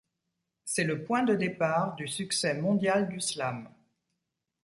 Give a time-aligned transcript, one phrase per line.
[0.65, 3.69] C'est le point de départ du succès mondial du slam.